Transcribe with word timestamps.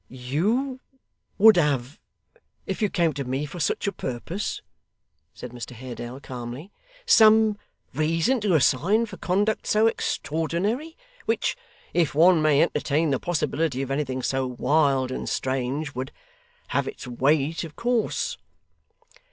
'You 0.09 0.79
would 1.37 1.57
have, 1.57 1.99
if 2.65 2.81
you 2.81 2.89
came 2.89 3.13
to 3.13 3.23
me 3.23 3.45
for 3.45 3.59
such 3.59 3.85
a 3.85 3.91
purpose,' 3.91 4.63
said 5.31 5.51
Mr 5.51 5.73
Haredale 5.75 6.19
calmly, 6.19 6.71
'some 7.05 7.55
reason 7.93 8.41
to 8.41 8.55
assign 8.55 9.05
for 9.05 9.17
conduct 9.17 9.67
so 9.67 9.85
extraordinary, 9.85 10.97
which 11.25 11.55
if 11.93 12.15
one 12.15 12.41
may 12.41 12.63
entertain 12.63 13.11
the 13.11 13.19
possibility 13.19 13.83
of 13.83 13.91
anything 13.91 14.23
so 14.23 14.47
wild 14.47 15.11
and 15.11 15.29
strange 15.29 15.93
would 15.93 16.11
have 16.69 16.87
its 16.87 17.05
weight, 17.05 17.63
of 17.63 17.75
course. 17.75 18.39